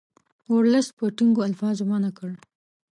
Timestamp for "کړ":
2.17-2.31